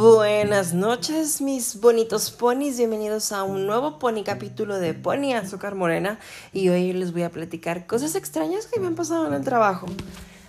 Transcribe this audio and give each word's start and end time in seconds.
Buenas 0.00 0.72
noches, 0.72 1.42
mis 1.42 1.78
bonitos 1.78 2.30
ponis. 2.30 2.78
Bienvenidos 2.78 3.32
a 3.32 3.42
un 3.42 3.66
nuevo 3.66 3.98
pony 3.98 4.22
capítulo 4.24 4.78
de 4.78 4.94
Pony 4.94 5.34
Azúcar 5.34 5.74
Morena. 5.74 6.18
Y 6.54 6.70
hoy 6.70 6.94
les 6.94 7.12
voy 7.12 7.24
a 7.24 7.28
platicar 7.28 7.86
cosas 7.86 8.14
extrañas 8.14 8.64
que 8.64 8.80
me 8.80 8.86
han 8.86 8.94
pasado 8.94 9.26
en 9.26 9.34
el 9.34 9.44
trabajo. 9.44 9.84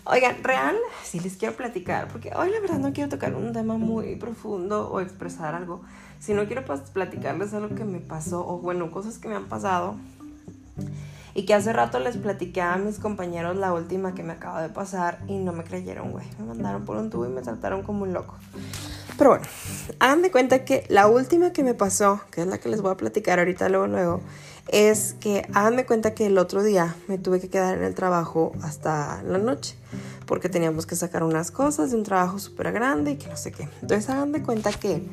Oigan, 0.05 0.41
real, 0.41 0.77
sí 1.03 1.19
les 1.19 1.35
quiero 1.35 1.57
platicar, 1.57 2.07
porque 2.07 2.31
hoy 2.33 2.49
la 2.49 2.61
verdad 2.61 2.79
no 2.79 2.93
quiero 2.93 3.09
tocar 3.09 3.35
un 3.35 3.51
tema 3.51 3.75
muy 3.75 4.15
profundo 4.15 4.89
o 4.89 5.01
expresar 5.01 5.53
algo, 5.53 5.81
sino 6.17 6.45
quiero 6.45 6.63
pues, 6.63 6.79
platicarles 6.89 7.53
algo 7.53 7.75
que 7.75 7.83
me 7.83 7.99
pasó, 7.99 8.47
o 8.47 8.59
bueno, 8.59 8.89
cosas 8.89 9.17
que 9.17 9.27
me 9.27 9.35
han 9.35 9.49
pasado. 9.49 9.97
Y 11.33 11.43
que 11.45 11.53
hace 11.53 11.73
rato 11.73 11.99
les 11.99 12.15
platiqué 12.15 12.61
a 12.61 12.77
mis 12.77 12.99
compañeros 12.99 13.57
la 13.57 13.73
última 13.73 14.15
que 14.15 14.23
me 14.23 14.31
acaba 14.31 14.61
de 14.61 14.69
pasar 14.69 15.19
y 15.27 15.39
no 15.39 15.51
me 15.51 15.65
creyeron, 15.65 16.13
güey. 16.13 16.25
Me 16.39 16.45
mandaron 16.45 16.85
por 16.85 16.95
un 16.95 17.09
tubo 17.09 17.25
y 17.25 17.29
me 17.29 17.41
trataron 17.41 17.83
como 17.83 18.03
un 18.03 18.13
loco. 18.13 18.37
Pero 19.21 19.29
bueno, 19.29 19.45
hagan 19.99 20.23
de 20.23 20.31
cuenta 20.31 20.65
que 20.65 20.83
la 20.89 21.05
última 21.05 21.53
que 21.53 21.63
me 21.63 21.75
pasó, 21.75 22.21
que 22.31 22.41
es 22.41 22.47
la 22.47 22.57
que 22.57 22.69
les 22.69 22.81
voy 22.81 22.91
a 22.91 22.97
platicar 22.97 23.37
ahorita 23.37 23.69
luego, 23.69 23.85
luego, 23.85 24.21
es 24.67 25.13
que 25.19 25.47
hagan 25.53 25.75
de 25.75 25.85
cuenta 25.85 26.15
que 26.15 26.25
el 26.25 26.39
otro 26.39 26.63
día 26.63 26.95
me 27.07 27.19
tuve 27.19 27.39
que 27.39 27.47
quedar 27.47 27.77
en 27.77 27.83
el 27.83 27.93
trabajo 27.93 28.51
hasta 28.63 29.21
la 29.21 29.37
noche, 29.37 29.75
porque 30.25 30.49
teníamos 30.49 30.87
que 30.87 30.95
sacar 30.95 31.21
unas 31.21 31.51
cosas 31.51 31.91
de 31.91 31.97
un 31.97 32.03
trabajo 32.03 32.39
súper 32.39 32.71
grande 32.71 33.11
y 33.11 33.17
que 33.17 33.27
no 33.27 33.37
sé 33.37 33.51
qué. 33.51 33.69
Entonces 33.83 34.09
hagan 34.09 34.31
de 34.31 34.41
cuenta 34.41 34.71
que 34.71 35.03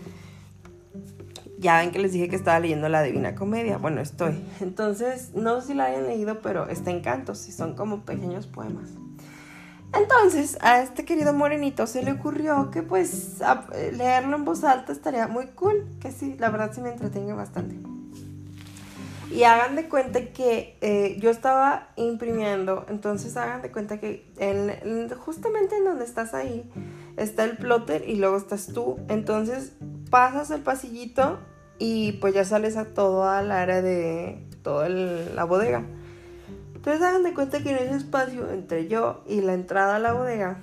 ya 1.59 1.77
ven 1.77 1.91
que 1.91 1.99
les 1.99 2.13
dije 2.13 2.31
que 2.31 2.37
estaba 2.37 2.61
leyendo 2.61 2.89
la 2.89 3.03
Divina 3.03 3.35
Comedia. 3.35 3.77
Bueno, 3.77 4.01
estoy. 4.01 4.43
Entonces, 4.61 5.35
no 5.35 5.61
sé 5.61 5.67
si 5.67 5.75
la 5.75 5.85
hayan 5.85 6.07
leído, 6.07 6.41
pero 6.41 6.67
está 6.71 6.91
en 6.91 7.03
cantos 7.03 7.47
y 7.47 7.53
son 7.53 7.75
como 7.75 8.07
pequeños 8.07 8.47
poemas. 8.47 8.89
Entonces, 9.95 10.59
a 10.61 10.83
este 10.83 11.05
querido 11.05 11.33
morenito 11.33 11.87
se 11.87 12.03
le 12.03 12.13
ocurrió 12.13 12.71
que 12.71 12.83
pues 12.83 13.39
leerlo 13.93 14.37
en 14.37 14.45
voz 14.45 14.65
alta 14.65 14.93
estaría 14.93 15.27
muy 15.29 15.47
cool, 15.49 15.87
que 16.01 16.13
sí, 16.13 16.37
la 16.39 16.51
verdad 16.51 16.73
sí 16.75 16.81
me 16.81 16.91
entretengo 16.91 17.35
bastante. 17.37 17.77
Y 19.31 19.45
hagan 19.45 19.77
de 19.77 19.89
cuenta 19.89 20.25
que 20.27 20.77
eh, 20.81 21.19
yo 21.21 21.31
estaba 21.31 21.89
imprimiendo, 21.97 22.87
entonces 22.89 23.37
hagan 23.37 23.61
de 23.61 23.71
cuenta 23.71 23.99
que 23.99 24.27
justamente 25.19 25.77
en 25.77 25.85
donde 25.85 26.05
estás 26.05 26.33
ahí 26.33 26.71
está 27.17 27.45
el 27.45 27.57
plotter 27.59 28.09
y 28.09 28.17
luego 28.17 28.37
estás 28.37 28.69
tú. 28.69 28.99
Entonces 29.09 29.73
pasas 30.11 30.51
el 30.51 30.63
pasillito 30.63 31.39
y 31.79 32.13
pues 32.13 32.35
ya 32.35 32.45
sales 32.45 32.77
a 32.77 32.87
todo 32.87 33.25
al 33.25 33.51
área 33.51 33.83
de 33.83 34.47
toda 34.63 34.89
la 34.89 35.45
bodega. 35.45 35.85
Entonces 36.79 37.03
hagan 37.03 37.25
de 37.25 37.35
cuenta 37.35 37.61
que 37.61 37.73
en 37.73 37.79
ese 37.79 37.97
espacio 37.97 38.49
entre 38.51 38.87
yo 38.87 39.25
y 39.27 39.41
la 39.41 39.53
entrada 39.53 39.97
a 39.97 39.99
la 39.99 40.13
bodega, 40.13 40.59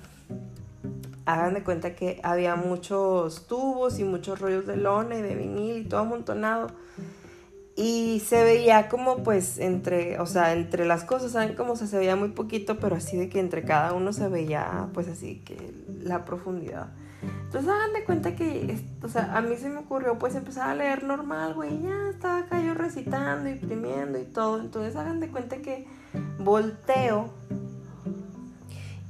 hagan 1.26 1.52
de 1.52 1.62
cuenta 1.62 1.94
que 1.94 2.20
había 2.22 2.56
muchos 2.56 3.46
tubos 3.46 3.98
y 3.98 4.04
muchos 4.04 4.40
rollos 4.40 4.66
de 4.66 4.78
lona 4.78 5.18
y 5.18 5.20
de 5.22 5.34
vinil 5.34 5.76
y 5.76 5.84
todo 5.84 6.00
amontonado. 6.00 6.68
Y 7.76 8.22
se 8.24 8.42
veía 8.44 8.88
como 8.88 9.22
pues 9.22 9.58
entre, 9.58 10.18
o 10.18 10.24
sea, 10.24 10.54
entre 10.54 10.86
las 10.86 11.04
cosas, 11.04 11.32
¿saben 11.32 11.54
cómo 11.54 11.76
se, 11.76 11.86
se 11.86 11.98
veía 11.98 12.16
muy 12.16 12.30
poquito, 12.30 12.78
pero 12.78 12.96
así 12.96 13.18
de 13.18 13.28
que 13.28 13.38
entre 13.38 13.64
cada 13.64 13.92
uno 13.92 14.14
se 14.14 14.26
veía 14.28 14.88
pues 14.94 15.08
así 15.08 15.42
que 15.44 15.74
la 16.02 16.24
profundidad. 16.24 16.94
Entonces 17.22 17.70
hagan 17.70 17.92
de 17.92 18.04
cuenta 18.04 18.34
que, 18.34 18.78
o 19.02 19.08
sea, 19.08 19.36
a 19.36 19.40
mí 19.40 19.56
se 19.56 19.68
me 19.68 19.78
ocurrió 19.78 20.18
pues 20.18 20.34
empezar 20.34 20.70
a 20.70 20.74
leer 20.74 21.04
normal, 21.04 21.54
güey, 21.54 21.80
ya 21.82 22.10
estaba 22.10 22.38
acá 22.38 22.60
yo 22.60 22.74
recitando, 22.74 23.48
imprimiendo 23.48 24.18
y 24.18 24.24
todo. 24.24 24.60
Entonces 24.60 24.96
hagan 24.96 25.20
de 25.20 25.28
cuenta 25.28 25.56
que 25.58 25.86
volteo 26.38 27.30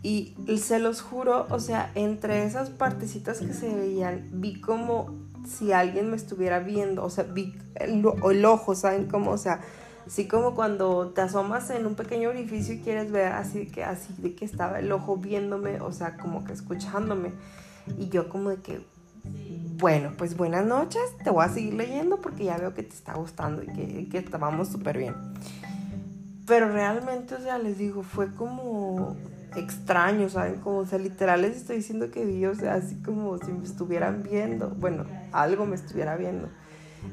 y 0.02 0.36
se 0.58 0.78
los 0.78 1.00
juro, 1.00 1.48
o 1.50 1.58
sea, 1.58 1.90
entre 1.96 2.44
esas 2.44 2.70
partecitas 2.70 3.40
que 3.40 3.52
se 3.52 3.74
veían, 3.74 4.28
vi 4.34 4.60
como 4.60 5.26
si 5.46 5.72
alguien 5.72 6.10
me 6.10 6.16
estuviera 6.16 6.58
viendo, 6.60 7.04
o 7.04 7.10
sea, 7.10 7.24
vi 7.24 7.56
el, 7.76 8.04
el 8.30 8.44
ojo, 8.44 8.74
¿saben 8.74 9.06
cómo? 9.06 9.30
O 9.30 9.38
sea, 9.38 9.60
así 10.06 10.26
como 10.26 10.54
cuando 10.54 11.08
te 11.08 11.20
asomas 11.20 11.70
en 11.70 11.86
un 11.86 11.94
pequeño 11.94 12.30
orificio 12.30 12.74
y 12.74 12.80
quieres 12.80 13.10
ver 13.10 13.32
así 13.32 13.66
que 13.66 13.84
así 13.84 14.14
de 14.18 14.34
que 14.34 14.44
estaba 14.44 14.78
el 14.78 14.90
ojo 14.92 15.16
viéndome, 15.16 15.80
o 15.80 15.92
sea, 15.92 16.16
como 16.16 16.44
que 16.44 16.52
escuchándome. 16.52 17.32
Y 17.98 18.08
yo 18.08 18.28
como 18.28 18.50
de 18.50 18.56
que, 18.56 18.84
bueno, 19.78 20.12
pues 20.16 20.36
buenas 20.36 20.64
noches, 20.64 21.02
te 21.22 21.30
voy 21.30 21.44
a 21.44 21.48
seguir 21.48 21.74
leyendo 21.74 22.20
porque 22.20 22.44
ya 22.44 22.58
veo 22.58 22.74
que 22.74 22.82
te 22.82 22.94
está 22.94 23.14
gustando 23.14 23.62
y 23.62 23.66
que, 23.66 24.08
que 24.08 24.18
estábamos 24.18 24.68
súper 24.68 24.98
bien. 24.98 25.14
Pero 26.46 26.70
realmente, 26.70 27.34
o 27.34 27.40
sea, 27.40 27.58
les 27.58 27.78
digo, 27.78 28.02
fue 28.02 28.32
como 28.34 29.16
extraño, 29.56 30.28
¿saben? 30.28 30.60
Como, 30.60 30.78
o 30.78 30.86
sea, 30.86 30.98
literal 30.98 31.42
les 31.42 31.56
estoy 31.56 31.76
diciendo 31.76 32.10
que 32.10 32.24
vi, 32.24 32.46
o 32.46 32.54
sea, 32.54 32.74
así 32.74 32.96
como 33.02 33.38
si 33.38 33.52
me 33.52 33.64
estuvieran 33.64 34.22
viendo, 34.22 34.70
bueno, 34.70 35.04
algo 35.32 35.66
me 35.66 35.74
estuviera 35.74 36.16
viendo. 36.16 36.48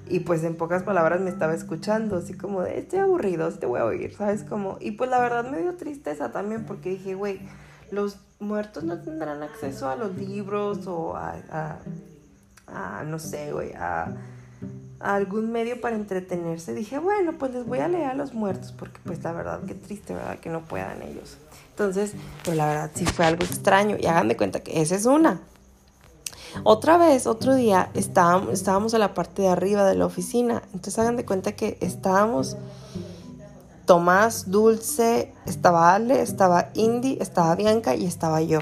Y 0.07 0.22
pues 0.22 0.44
en 0.44 0.56
pocas 0.56 0.83
palabras 0.83 1.22
me 1.22 1.29
estaba 1.29 1.53
escuchando, 1.53 2.17
así 2.17 2.33
como 2.33 2.62
de, 2.62 2.79
estoy 2.79 3.00
aburrido, 3.00 3.51
te 3.51 3.66
voy 3.66 3.79
a 3.79 3.85
oír, 3.85 4.13
¿sabes? 4.16 4.44
Como, 4.44 4.78
y 4.79 4.91
pues 4.91 5.09
la 5.09 5.19
verdad 5.19 5.50
me 5.50 5.59
dio 5.59 5.75
tristeza 5.75 6.31
también 6.31 6.66
porque 6.66 6.89
dije, 6.89 7.16
güey, 7.16 7.39
los 7.94 8.18
muertos 8.40 8.84
no 8.84 9.00
tendrán 9.00 9.44
acceso 9.44 9.90
a 9.90 9.96
los 9.96 10.16
libros 10.16 10.88
o 10.88 11.16
a, 11.16 11.80
a, 12.68 13.04
no 13.04 13.20
sé, 13.20 13.54
güey, 13.54 13.74
a, 13.74 14.16
algún 15.00 15.52
medio 15.52 15.80
para 15.81 15.96
entretenerse. 15.96 16.74
Dije, 16.74 16.98
bueno, 16.98 17.34
pues 17.38 17.54
les 17.54 17.66
voy 17.66 17.80
a 17.80 17.88
leer 17.88 18.06
a 18.06 18.14
los 18.14 18.34
muertos 18.34 18.72
porque 18.72 19.00
pues 19.04 19.24
la 19.24 19.34
verdad, 19.34 19.62
qué 19.68 19.76
triste, 19.76 20.14
¿verdad? 20.14 20.40
Que 20.40 20.50
no 20.50 20.62
puedan 20.62 21.02
ellos. 21.02 21.38
Entonces, 21.72 22.14
pues 22.44 22.56
la 22.56 22.68
verdad 22.68 22.92
sí 22.94 23.06
fue 23.06 23.26
algo 23.26 23.44
extraño 23.44 23.98
y 24.00 24.06
hagan 24.06 24.28
de 24.28 24.38
cuenta 24.38 24.62
que 24.62 24.81
esa 24.81 24.96
es 24.96 25.06
una. 25.06 25.42
Otra 26.64 26.98
vez, 26.98 27.25
otro 27.25 27.56
día, 27.56 27.90
estábamos, 27.96 28.54
estábamos 28.54 28.94
a 28.94 29.00
la 29.00 29.14
parte 29.14 29.42
de 29.42 29.48
arriba 29.50 29.86
de 29.86 29.96
la 29.96 30.06
oficina. 30.06 30.62
Entonces 30.68 31.00
hagan 31.00 31.18
de 31.18 31.25
cuenta 31.25 31.54
que 31.54 31.78
estábamos 31.81 32.58
Tomás, 33.85 34.49
Dulce, 34.49 35.33
estaba 35.45 35.94
Ale, 35.94 36.21
estaba 36.21 36.69
Indy, 36.73 37.17
estaba 37.19 37.55
Bianca 37.55 37.95
y 37.95 38.05
estaba 38.05 38.41
yo. 38.41 38.59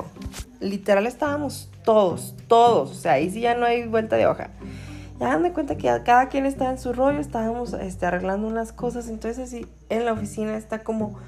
Literal 0.60 1.06
estábamos 1.06 1.70
todos, 1.84 2.36
todos. 2.48 2.92
O 2.92 2.96
sea, 2.96 3.14
ahí 3.14 3.30
sí 3.30 3.42
ya 3.42 3.56
no 3.56 3.66
hay 3.66 3.88
vuelta 3.88 4.16
de 4.16 4.28
hoja. 4.28 4.50
Ya 5.20 5.28
dan 5.28 5.44
de 5.44 5.54
cuenta 5.54 5.78
que 5.78 5.88
cada 6.04 6.30
quien 6.30 6.48
está 6.48 6.72
en 6.72 6.80
su 6.80 6.94
rollo, 6.94 7.20
estábamos 7.20 7.74
este, 7.74 8.08
arreglando 8.08 8.48
unas 8.48 8.74
cosas. 8.74 9.08
Entonces 9.08 9.48
así 9.48 9.68
en 9.90 10.06
la 10.06 10.14
oficina 10.14 10.58
está 10.58 10.84
como 10.84 11.20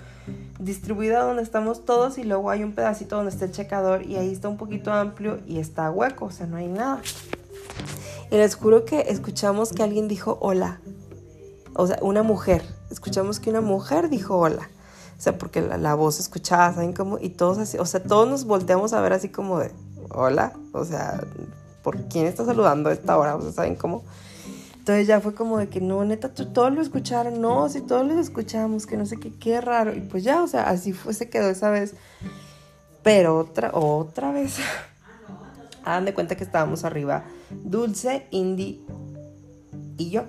distribuida 0.60 1.22
donde 1.22 1.44
estamos 1.44 1.86
todos 1.86 2.18
y 2.18 2.24
luego 2.24 2.50
hay 2.50 2.64
un 2.64 2.74
pedacito 2.74 3.18
donde 3.18 3.32
está 3.32 3.46
el 3.46 3.52
checador 3.52 4.04
y 4.04 4.16
ahí 4.16 4.32
está 4.32 4.48
un 4.48 4.58
poquito 4.58 4.92
amplio 4.92 5.40
y 5.46 5.60
está 5.60 5.92
hueco, 5.92 6.26
o 6.26 6.32
sea, 6.32 6.48
no 6.48 6.58
hay 6.58 6.68
nada. 6.68 7.02
Y 8.32 8.38
les 8.38 8.56
juro 8.56 8.86
que 8.86 9.02
escuchamos 9.10 9.74
que 9.74 9.84
alguien 9.84 10.08
dijo 10.08 10.38
hola. 10.42 10.80
O 11.76 11.88
sea, 11.88 11.98
una 12.02 12.24
mujer 12.24 12.64
escuchamos 12.94 13.40
que 13.40 13.50
una 13.50 13.62
mujer 13.62 14.10
dijo 14.10 14.38
hola. 14.38 14.70
O 15.18 15.22
sea, 15.22 15.38
porque 15.38 15.62
la, 15.62 15.96
voz 15.96 16.20
escuchaba, 16.20 16.74
¿saben 16.74 16.94
cómo? 16.94 17.18
Y 17.20 17.30
todos 17.30 17.58
así, 17.58 17.78
o 17.78 17.86
sea, 17.86 18.04
todos 18.04 18.28
nos 18.28 18.46
volteamos 18.46 18.94
a 18.94 19.02
ver 19.02 19.14
así 19.14 19.30
como 19.30 19.60
de, 19.60 19.72
hola, 20.10 20.54
o 20.74 20.84
sea, 20.84 21.24
¿por 21.82 21.98
quién 22.08 22.26
está 22.26 22.46
saludando 22.46 22.90
a 22.90 22.94
esta 22.94 23.18
hora? 23.18 23.36
O 23.36 23.42
sea, 23.42 23.52
¿saben 23.52 23.76
cómo? 23.76 24.04
Entonces 24.80 25.08
ya 25.08 25.22
fue 25.22 25.34
como 25.34 25.60
de 25.60 25.70
que 25.70 25.80
no, 25.80 26.04
neta, 26.04 26.30
todos 26.30 26.74
lo 26.74 26.82
escucharon, 26.82 27.40
no, 27.40 27.70
si 27.70 27.80
todos 27.80 28.06
lo 28.06 28.20
escuchamos, 28.20 28.86
que 28.86 28.98
no 28.98 29.06
sé 29.06 29.18
qué, 29.18 29.34
qué 29.34 29.62
raro. 29.62 29.96
Y 29.96 30.02
pues 30.02 30.24
ya, 30.24 30.44
o 30.44 30.48
sea, 30.48 30.64
así 30.64 30.92
fue, 30.92 31.14
se 31.14 31.30
quedó 31.30 31.50
esa 31.50 31.70
vez. 31.70 31.94
Pero 33.02 33.38
otra, 33.38 33.72
otra 33.74 34.32
vez, 34.32 34.58
hagan 35.86 36.06
de 36.06 36.14
cuenta 36.14 36.36
que 36.36 36.44
estábamos 36.44 36.84
arriba, 36.84 37.24
Dulce, 37.50 38.28
Indy 38.32 38.86
y 39.98 40.10
yo. 40.10 40.24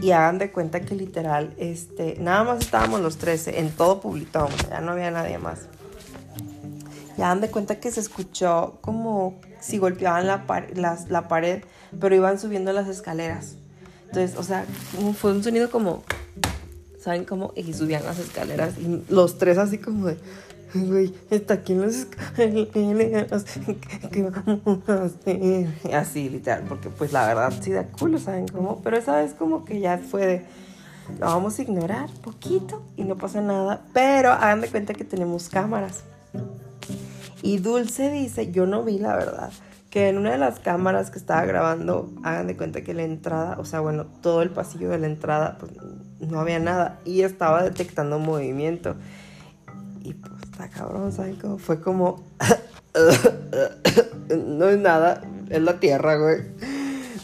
Y 0.00 0.12
hagan 0.12 0.38
de 0.38 0.50
cuenta 0.52 0.80
que 0.80 0.94
literal, 0.94 1.54
este, 1.58 2.16
nada 2.20 2.44
más 2.44 2.60
estábamos 2.60 3.00
los 3.00 3.18
13, 3.18 3.58
en 3.58 3.70
todo 3.70 4.00
publicado, 4.00 4.48
ya 4.70 4.80
no 4.80 4.92
había 4.92 5.10
nadie 5.10 5.38
más. 5.38 5.60
Y 7.16 7.22
hagan 7.22 7.40
de 7.40 7.50
cuenta 7.50 7.80
que 7.80 7.90
se 7.90 8.00
escuchó 8.00 8.78
como 8.80 9.40
si 9.60 9.78
golpeaban 9.78 10.26
la, 10.26 10.44
la 11.08 11.28
pared, 11.28 11.64
pero 11.98 12.14
iban 12.14 12.38
subiendo 12.38 12.72
las 12.72 12.86
escaleras. 12.86 13.56
Entonces, 14.06 14.38
o 14.38 14.42
sea, 14.42 14.64
fue 15.18 15.32
un 15.32 15.42
sonido 15.42 15.70
como, 15.70 16.04
¿saben 17.00 17.24
cómo? 17.24 17.52
Y 17.56 17.72
subían 17.74 18.04
las 18.04 18.18
escaleras 18.18 18.78
y 18.78 19.04
los 19.08 19.36
tres 19.36 19.58
así 19.58 19.78
como 19.78 20.06
de 20.06 20.16
güey, 20.74 21.14
está 21.30 21.54
aquí 21.54 21.72
en 21.72 21.82
los 21.82 21.94
escaleras, 21.94 23.44
¿qué 24.12 24.22
vamos 24.22 24.88
a 24.88 25.04
hacer? 25.04 25.68
Así, 25.92 26.28
literal, 26.28 26.64
porque 26.68 26.90
pues 26.90 27.12
la 27.12 27.26
verdad 27.26 27.52
sí 27.60 27.72
da 27.72 27.84
culo, 27.84 28.18
¿saben 28.18 28.48
cómo? 28.48 28.80
Pero 28.82 28.96
esa 28.96 29.16
vez 29.16 29.34
como 29.34 29.64
que 29.64 29.80
ya 29.80 29.98
fue 29.98 30.26
de, 30.26 30.46
lo 31.18 31.26
vamos 31.26 31.58
a 31.58 31.62
ignorar 31.62 32.10
poquito 32.22 32.82
y 32.96 33.04
no 33.04 33.16
pasa 33.16 33.40
nada, 33.40 33.82
pero 33.92 34.32
hagan 34.32 34.60
de 34.60 34.68
cuenta 34.68 34.94
que 34.94 35.04
tenemos 35.04 35.48
cámaras. 35.48 36.04
Y 37.42 37.58
Dulce 37.58 38.10
dice, 38.10 38.50
yo 38.50 38.66
no 38.66 38.82
vi 38.82 38.98
la 38.98 39.16
verdad, 39.16 39.50
que 39.90 40.08
en 40.08 40.18
una 40.18 40.32
de 40.32 40.38
las 40.38 40.58
cámaras 40.58 41.10
que 41.10 41.18
estaba 41.18 41.44
grabando, 41.44 42.12
hagan 42.22 42.46
de 42.46 42.56
cuenta 42.56 42.82
que 42.82 42.94
la 42.94 43.04
entrada, 43.04 43.56
o 43.58 43.64
sea, 43.64 43.80
bueno, 43.80 44.06
todo 44.06 44.42
el 44.42 44.50
pasillo 44.50 44.90
de 44.90 44.98
la 44.98 45.06
entrada, 45.06 45.56
pues 45.58 45.72
no 46.20 46.40
había 46.40 46.58
nada 46.58 46.98
y 47.04 47.22
estaba 47.22 47.62
detectando 47.62 48.18
movimiento. 48.18 48.96
Y 50.02 50.14
pues 50.14 50.37
cabrón, 50.66 51.12
¿saben 51.12 51.36
cómo? 51.36 51.58
Fue 51.58 51.80
como, 51.80 52.24
no 54.36 54.68
es 54.68 54.78
nada, 54.78 55.22
es 55.48 55.62
la 55.62 55.78
tierra, 55.78 56.16
güey. 56.16 56.42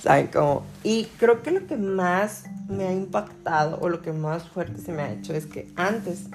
¿Saben 0.00 0.28
cómo? 0.28 0.64
Y 0.84 1.06
creo 1.18 1.42
que 1.42 1.50
lo 1.50 1.66
que 1.66 1.76
más 1.76 2.44
me 2.68 2.86
ha 2.86 2.92
impactado 2.92 3.78
o 3.80 3.88
lo 3.88 4.02
que 4.02 4.12
más 4.12 4.48
fuerte 4.48 4.80
se 4.80 4.92
me 4.92 5.02
ha 5.02 5.12
hecho 5.12 5.34
es 5.34 5.46
que 5.46 5.72
antes 5.76 6.26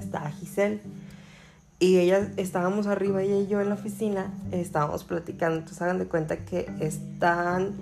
estaba 0.00 0.30
Giselle 0.30 0.80
y 1.78 1.98
ella 1.98 2.30
estábamos 2.36 2.86
arriba 2.86 3.22
ella 3.22 3.36
y 3.36 3.46
yo 3.46 3.60
en 3.60 3.68
la 3.68 3.74
oficina 3.76 4.32
estábamos 4.50 5.04
platicando 5.04 5.58
entonces 5.58 5.80
hagan 5.82 5.98
de 5.98 6.06
cuenta 6.06 6.38
que 6.38 6.70
están 6.80 7.74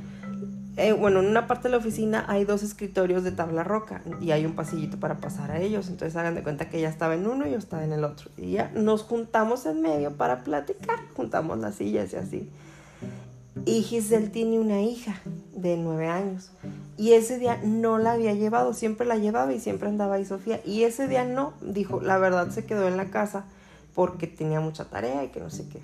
eh, 0.76 0.93
bueno 0.93 1.20
en 1.20 1.26
una 1.26 1.46
parte 1.46 1.64
de 1.64 1.73
la 1.73 1.78
oficina 1.78 2.25
hay 2.28 2.44
dos 2.44 2.62
escritorios 2.62 3.25
de 3.25 3.32
tabla 3.32 3.64
roca 3.64 4.02
y 4.20 4.31
hay 4.31 4.44
un 4.44 4.55
pasillito 4.55 4.99
para 4.99 5.20
pasar 5.20 5.50
a 5.50 5.61
ellos 5.61 5.88
entonces 5.88 6.17
hagan 6.17 6.34
de 6.34 6.43
cuenta 6.43 6.69
que 6.69 6.78
ella 6.78 6.88
estaba 6.88 7.14
en 7.14 7.26
uno 7.26 7.46
y 7.46 7.52
yo 7.52 7.58
estaba 7.58 7.84
en 7.84 7.93
el 7.93 8.05
otro 8.05 8.31
y 8.37 8.52
ya 8.52 8.70
nos 8.75 9.02
juntamos 9.02 9.67
en 9.67 9.82
medio 9.82 10.12
para 10.12 10.44
platicar 10.44 10.99
juntamos 11.14 11.58
las 11.58 11.76
sillas 11.76 12.12
y 12.12 12.17
así 12.17 12.50
y 13.64 13.82
Giselle 13.82 14.28
tiene 14.28 14.58
una 14.58 14.82
hija 14.82 15.20
de 15.55 15.76
nueve 15.76 16.08
años. 16.08 16.50
Y 16.99 17.12
ese 17.12 17.38
día 17.38 17.58
no 17.64 17.99
la 17.99 18.12
había 18.12 18.34
llevado, 18.34 18.75
siempre 18.75 19.06
la 19.06 19.17
llevaba 19.17 19.52
y 19.52 19.61
siempre 19.61 19.88
andaba 19.88 20.17
ahí 20.17 20.25
Sofía. 20.25 20.61
Y 20.64 20.82
ese 20.82 21.08
día 21.08 21.25
no, 21.25 21.55
dijo, 21.62 22.00
la 22.00 22.19
verdad 22.19 22.50
se 22.50 22.67
quedó 22.67 22.87
en 22.87 22.96
la 22.96 23.06
casa 23.06 23.44
porque 23.94 24.26
tenía 24.26 24.61
mucha 24.61 24.84
tarea 24.84 25.25
y 25.25 25.28
que 25.28 25.40
no 25.40 25.50
sé 25.50 25.67
qué. 25.69 25.81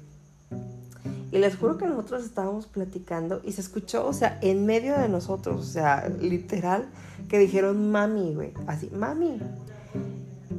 Y 1.32 1.38
les 1.38 1.56
juro 1.56 1.79
que 1.79 1.87
nosotros 1.87 2.25
estábamos 2.25 2.67
platicando 2.67 3.40
y 3.43 3.52
se 3.52 3.62
escuchó, 3.62 4.06
o 4.06 4.12
sea, 4.12 4.38
en 4.43 4.67
medio 4.67 4.99
de 4.99 5.08
nosotros, 5.08 5.61
o 5.61 5.64
sea, 5.64 6.06
literal, 6.20 6.90
que 7.29 7.38
dijeron 7.38 7.90
mami, 7.90 8.34
güey, 8.34 8.52
así, 8.67 8.90
mami. 8.90 9.40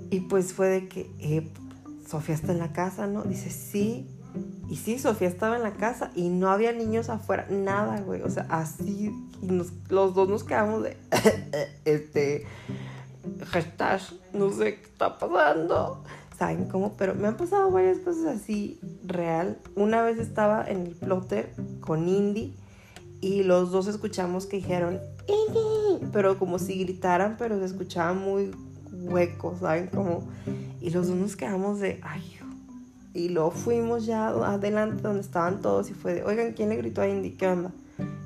Y 0.10 0.22
pues 0.22 0.52
fue 0.54 0.68
de 0.70 0.88
que, 0.88 1.12
eh, 1.20 1.48
Sofía 2.08 2.34
está 2.34 2.54
en 2.54 2.60
la 2.60 2.74
casa, 2.74 3.06
¿no? 3.06 3.22
Dice, 3.22 3.52
sí. 3.52 4.08
Y 4.68 4.78
sí, 4.78 4.98
Sofía 4.98 5.28
estaba 5.28 5.58
en 5.58 5.64
la 5.64 5.74
casa 5.74 6.12
y 6.16 6.30
no 6.30 6.50
había 6.50 6.72
niños 6.72 7.10
afuera, 7.10 7.46
nada, 7.52 8.02
güey. 8.02 8.24
O 8.24 8.30
sea, 8.32 8.48
así, 8.50 9.12
y 9.44 9.48
los 9.90 10.16
dos 10.16 10.28
nos 10.28 10.44
quedamos 10.44 10.82
de, 10.82 10.98
este, 11.86 12.48
hashtag, 13.46 14.02
no 14.34 14.52
sé 14.52 14.80
qué 14.80 14.86
está 14.86 15.20
pasando. 15.20 16.04
¿Saben 16.44 16.66
cómo? 16.66 16.98
Pero 16.98 17.16
me 17.16 17.30
han 17.30 17.38
pasado 17.38 17.72
varias 17.72 18.00
cosas 18.00 18.26
así, 18.36 18.78
real. 19.06 19.58
Una 19.78 20.02
vez 20.02 20.18
estaba 20.18 20.66
en 20.68 20.88
el 20.88 20.94
plotter 20.94 21.54
con 21.80 22.10
Indy 22.10 22.54
y 23.22 23.44
los 23.44 23.72
dos 23.72 23.88
escuchamos 23.88 24.46
que 24.46 24.58
dijeron, 24.58 25.00
Indy, 25.26 26.06
pero 26.12 26.38
como 26.38 26.60
si 26.60 26.78
gritaran, 26.84 27.38
pero 27.40 27.58
se 27.60 27.64
escuchaba 27.64 28.12
muy 28.12 28.52
hueco, 28.92 29.56
¿saben? 29.58 29.88
Como, 29.88 30.28
y 30.82 30.90
los 30.90 31.08
dos 31.08 31.16
nos 31.16 31.38
quedamos 31.38 31.80
de, 31.80 32.02
ay, 32.04 32.22
y 33.14 33.30
luego 33.30 33.52
fuimos 33.52 34.06
ya 34.06 34.28
adelante 34.28 35.02
donde 35.02 35.22
estaban 35.22 35.62
todos 35.62 35.90
y 35.92 35.94
fue 35.94 36.16
de, 36.16 36.24
oigan, 36.26 36.52
¿quién 36.52 36.68
le 36.68 36.76
gritó 36.76 37.04
a 37.04 37.08
Indy? 37.08 37.38
¿Qué 37.38 37.48
onda? 37.48 37.72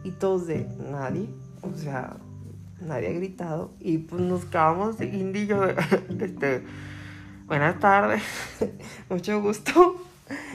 Y 0.03 0.09
todos 0.09 0.47
de, 0.47 0.67
nadie. 0.89 1.29
O 1.61 1.77
sea, 1.77 2.17
nadie 2.81 3.09
ha 3.09 3.13
gritado. 3.13 3.69
Y 3.79 3.99
pues 3.99 4.23
nos 4.23 4.45
quedamos 4.45 4.97
de 4.97 5.05
Indy 5.05 5.41
y 5.41 5.45
yo, 5.45 5.65
este, 6.19 6.63
buenas 7.47 7.79
tardes, 7.79 8.21
mucho 9.09 9.41
gusto. 9.41 9.95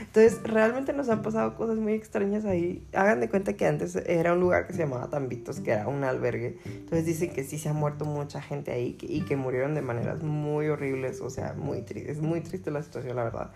Entonces, 0.00 0.42
realmente 0.42 0.92
nos 0.92 1.08
han 1.08 1.22
pasado 1.22 1.54
cosas 1.56 1.78
muy 1.78 1.94
extrañas 1.94 2.44
ahí. 2.44 2.86
Hagan 2.92 3.20
de 3.20 3.30
cuenta 3.30 3.54
que 3.54 3.66
antes 3.66 3.96
era 3.96 4.34
un 4.34 4.40
lugar 4.40 4.66
que 4.66 4.74
se 4.74 4.80
llamaba 4.80 5.08
Tambitos, 5.08 5.60
que 5.60 5.70
era 5.70 5.88
un 5.88 6.04
albergue. 6.04 6.58
Entonces 6.66 7.06
dicen 7.06 7.30
que 7.30 7.44
sí 7.44 7.58
se 7.58 7.70
ha 7.70 7.72
muerto 7.72 8.04
mucha 8.04 8.42
gente 8.42 8.70
ahí 8.72 8.98
y 9.00 9.22
que 9.22 9.36
murieron 9.36 9.74
de 9.74 9.80
maneras 9.80 10.22
muy 10.22 10.68
horribles. 10.68 11.22
O 11.22 11.30
sea, 11.30 11.54
muy 11.54 11.80
triste. 11.80 12.12
Es 12.12 12.20
muy 12.20 12.42
triste 12.42 12.70
la 12.70 12.82
situación, 12.82 13.16
la 13.16 13.24
verdad. 13.24 13.52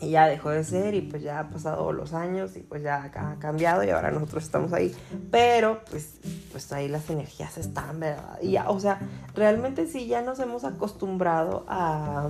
Y 0.00 0.10
ya 0.10 0.26
dejó 0.26 0.50
de 0.50 0.64
ser 0.64 0.94
y 0.94 1.02
pues 1.02 1.22
ya 1.22 1.38
ha 1.38 1.50
pasado 1.50 1.92
los 1.92 2.14
años 2.14 2.56
y 2.56 2.60
pues 2.60 2.82
ya 2.82 3.04
ha 3.04 3.38
cambiado 3.38 3.84
y 3.84 3.90
ahora 3.90 4.10
nosotros 4.10 4.44
estamos 4.44 4.72
ahí. 4.72 4.94
Pero 5.30 5.80
pues, 5.90 6.16
pues 6.50 6.72
ahí 6.72 6.88
las 6.88 7.08
energías 7.10 7.56
están, 7.58 8.00
¿verdad? 8.00 8.38
Y 8.42 8.52
ya, 8.52 8.68
o 8.70 8.80
sea, 8.80 8.98
realmente 9.34 9.86
sí 9.86 10.06
ya 10.06 10.20
nos 10.22 10.40
hemos 10.40 10.64
acostumbrado 10.64 11.64
a 11.68 12.28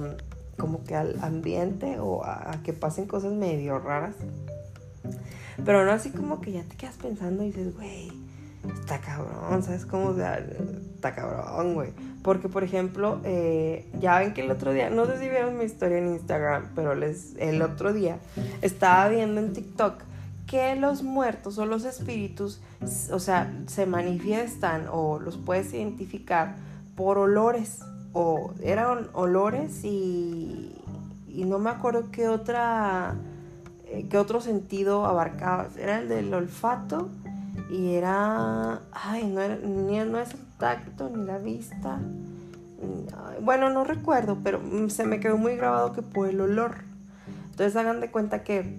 como 0.58 0.84
que 0.84 0.94
al 0.94 1.19
ambiente 1.22 1.99
o 1.99 2.25
a, 2.25 2.61
que 2.62 2.72
pasen 2.72 3.06
cosas 3.06 3.32
medio 3.32 3.78
raras. 3.78 4.14
Pero 5.64 5.84
no 5.84 5.93
así 5.93 6.10
como 6.10 6.40
que 6.40 6.52
ya 6.52 6.62
te 6.62 6.76
quedas 6.76 6.96
pensando 6.96 7.43
y 7.44 7.46
dices, 7.46 7.75
güey, 7.75 8.12
está 8.81 8.99
cabrón, 8.99 9.62
¿sabes 9.62 9.87
cómo? 9.87 10.08
O 10.08 10.14
sea, 10.14 10.38
está 10.38 11.14
cabrón, 11.14 11.75
güey. 11.75 11.93
Porque, 12.25 12.49
por 12.49 12.65
ejemplo, 12.65 13.21
eh, 13.23 13.87
ya 14.00 14.19
ven 14.19 14.32
que 14.32 14.41
el 14.41 14.50
otro 14.50 14.73
día, 14.73 14.88
no 14.88 15.05
sé 15.05 15.19
si 15.19 15.29
vieron 15.29 15.59
mi 15.59 15.65
historia 15.65 15.99
en 15.99 16.09
Instagram, 16.09 16.71
pero 16.75 16.94
les, 16.94 17.35
el 17.37 17.61
otro 17.61 17.93
día 17.93 18.17
estaba 18.62 19.11
viendo 19.11 19.43
en 19.43 19.53
TikTok 19.53 20.00
que 20.47 20.75
los 20.75 21.03
muertos 21.03 21.59
o 21.59 21.67
los 21.67 21.85
espíritus, 21.85 22.62
o 23.12 23.19
sea, 23.19 23.53
se 23.67 23.85
manifiestan 23.85 24.87
o 24.91 25.19
los 25.19 25.37
puedes 25.37 25.75
identificar 25.75 26.55
por 26.97 27.19
olores. 27.19 27.81
O 28.15 28.55
eran 28.62 29.09
olores 29.12 29.85
y, 29.85 30.73
y 31.29 31.44
no 31.44 31.59
me 31.59 31.69
acuerdo 31.69 32.11
qué 32.11 32.29
otra, 32.29 33.17
eh, 33.85 34.06
qué 34.09 34.17
otro 34.17 34.41
sentido 34.41 35.05
abarcaba. 35.05 35.69
Era 35.77 35.99
el 35.99 36.09
del 36.09 36.32
olfato 36.32 37.11
y 37.71 37.95
era, 37.95 38.81
ay, 38.93 39.27
no, 39.27 39.41
era, 39.41 39.56
ni, 39.56 39.99
no 39.99 40.19
es 40.19 40.31
tacto 40.59 41.09
ni 41.11 41.25
la 41.25 41.39
vista. 41.39 42.01
Bueno, 43.41 43.71
no 43.71 43.85
recuerdo, 43.85 44.39
pero 44.43 44.61
se 44.89 45.05
me 45.05 45.21
quedó 45.21 45.37
muy 45.37 45.56
grabado 45.56 45.93
que 45.93 46.03
por 46.03 46.29
el 46.29 46.41
olor. 46.41 46.77
Entonces 47.51 47.77
hagan 47.77 48.01
de 48.01 48.11
cuenta 48.11 48.43
que 48.43 48.79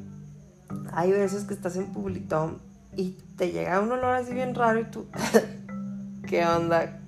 hay 0.92 1.12
veces 1.12 1.46
que 1.46 1.54
estás 1.54 1.76
en 1.76 1.88
Publitón 1.88 2.60
y 2.96 3.18
te 3.38 3.52
llega 3.52 3.80
un 3.80 3.92
olor 3.92 4.14
así 4.16 4.34
bien 4.34 4.56
raro 4.56 4.80
y 4.80 4.86
tú, 4.86 5.06
¿qué 6.28 6.46
onda? 6.46 7.00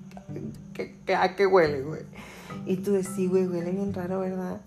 ¿Qué, 0.73 1.15
¿A 1.15 1.35
qué 1.35 1.45
huele, 1.45 1.81
güey? 1.81 2.01
Y 2.65 2.77
tú 2.77 2.93
decís, 2.93 3.29
güey, 3.29 3.47
huele 3.47 3.71
bien 3.71 3.93
raro, 3.93 4.19
¿verdad? 4.19 4.61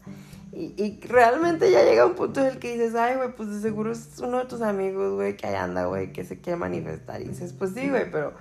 Y, 0.53 0.75
y, 0.83 1.01
realmente 1.07 1.71
ya 1.71 1.85
llega 1.85 2.05
un 2.07 2.15
punto 2.15 2.41
en 2.41 2.47
el 2.47 2.59
que 2.59 2.73
dices, 2.73 2.97
ay, 2.97 3.17
güey, 3.17 3.33
pues 3.35 3.51
de 3.51 3.61
seguro 3.61 3.93
es 3.93 4.19
uno 4.19 4.39
de 4.39 4.47
tus 4.47 4.63
amigos, 4.63 5.15
güey, 5.15 5.37
que 5.37 5.47
ahí 5.47 5.55
anda, 5.55 5.85
güey, 5.85 6.13
que 6.13 6.25
se 6.25 6.41
quiere 6.41 6.57
manifestar. 6.57 7.21
Y 7.21 7.29
dices, 7.29 7.53
pues 7.53 7.73
sí, 7.73 7.89
güey, 7.89 8.11
pero 8.11 8.33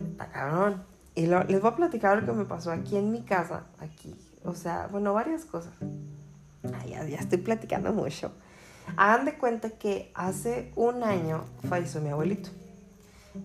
está 0.00 0.30
cabrón. 0.30 0.82
Y 1.14 1.26
les 1.26 1.60
voy 1.60 1.70
a 1.70 1.76
platicar 1.76 2.20
lo 2.20 2.26
que 2.26 2.32
me 2.32 2.44
pasó 2.44 2.72
aquí 2.72 2.96
en 2.96 3.12
mi 3.12 3.22
casa, 3.22 3.66
aquí. 3.78 4.16
O 4.44 4.54
sea, 4.54 4.88
bueno, 4.90 5.14
varias 5.14 5.44
cosas. 5.44 5.72
Ay, 6.80 6.90
ya, 6.90 7.04
ya 7.06 7.18
estoy 7.18 7.38
platicando 7.38 7.92
mucho. 7.92 8.32
Hagan 8.96 9.24
de 9.24 9.38
cuenta 9.38 9.70
que 9.70 10.10
hace 10.14 10.72
un 10.74 11.04
año 11.04 11.44
falleció 11.68 12.00
mi 12.00 12.10
abuelito. 12.10 12.50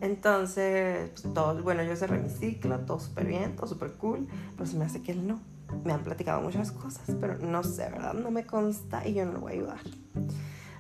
Entonces, 0.02 1.10
pues, 1.10 1.34
todo, 1.34 1.62
bueno, 1.64 1.84
yo 1.84 1.96
cerré 1.96 2.20
mi 2.20 2.30
ciclo, 2.30 2.80
todo 2.80 3.00
súper 3.00 3.26
bien, 3.26 3.56
todo 3.56 3.68
súper 3.68 3.94
cool, 3.94 4.28
pero 4.56 4.70
se 4.70 4.78
me 4.78 4.86
hace 4.86 5.02
que 5.02 5.14
él 5.14 5.28
no. 5.28 5.40
Me 5.84 5.94
han 5.94 6.04
platicado 6.04 6.42
muchas 6.42 6.72
cosas, 6.72 7.16
pero 7.20 7.38
no 7.38 7.64
sé, 7.64 7.90
¿verdad? 7.90 8.14
No 8.14 8.32
me 8.32 8.46
consta 8.46 9.08
y 9.08 9.14
yo 9.14 9.26
no 9.26 9.34
lo 9.34 9.40
voy 9.42 9.54
a 9.54 9.56
ayudar. 9.56 9.80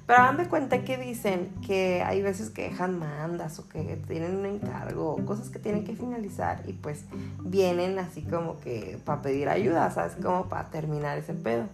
Pero 0.09 0.23
hagan 0.23 0.37
de 0.37 0.47
cuenta 0.47 0.83
que 0.83 0.97
dicen 0.97 1.51
que 1.65 2.01
hay 2.01 2.23
veces 2.23 2.49
que 2.49 2.63
dejan 2.63 2.97
mandas 2.97 3.59
o 3.59 3.69
que 3.69 4.01
tienen 4.07 4.37
un 4.37 4.45
encargo, 4.47 5.23
cosas 5.23 5.51
que 5.51 5.59
tienen 5.59 5.83
que 5.83 5.95
finalizar 5.95 6.63
y 6.65 6.73
pues 6.73 7.05
vienen 7.43 7.99
así 7.99 8.23
como 8.23 8.59
que 8.59 8.97
para 9.05 9.21
pedir 9.21 9.49
ayuda, 9.49 9.91
¿sabes? 9.91 10.13
Como 10.19 10.49
para 10.49 10.71
terminar 10.71 11.19
ese 11.19 11.35
pedo. 11.35 11.65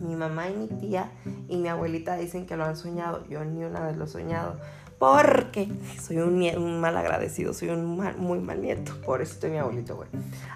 Mi 0.00 0.16
mamá 0.16 0.48
y 0.48 0.54
mi 0.54 0.68
tía 0.68 1.10
y 1.48 1.58
mi 1.58 1.68
abuelita 1.68 2.16
dicen 2.16 2.46
que 2.46 2.56
lo 2.56 2.64
han 2.64 2.76
soñado. 2.78 3.26
Yo 3.28 3.44
ni 3.44 3.62
una 3.62 3.80
vez 3.80 3.98
lo 3.98 4.06
he 4.06 4.08
soñado 4.08 4.56
porque 4.98 5.68
soy 6.00 6.18
un, 6.18 6.80
mal 6.80 6.96
agradecido, 6.96 7.54
soy 7.54 7.70
un 7.70 7.86
muy 8.18 8.40
mal 8.40 8.60
nieto. 8.60 9.00
Por 9.04 9.22
eso 9.22 9.34
estoy 9.34 9.50
mi 9.50 9.58
abuelito, 9.58 9.96
güey. 9.96 10.08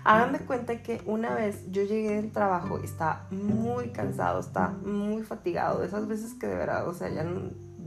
Hagan 0.04 0.32
de 0.32 0.40
cuenta 0.40 0.82
que 0.82 1.00
una 1.06 1.34
vez 1.34 1.70
yo 1.70 1.82
llegué 1.82 2.16
del 2.16 2.32
trabajo 2.32 2.80
y 2.80 2.84
estaba 2.84 3.26
muy 3.30 3.88
cansado, 3.88 4.40
estaba 4.40 4.70
muy 4.70 5.22
fatigado. 5.22 5.80
De 5.80 5.86
esas 5.86 6.08
veces 6.08 6.34
que 6.34 6.48
de 6.48 6.56
verdad, 6.56 6.88
o 6.88 6.94
sea, 6.94 7.08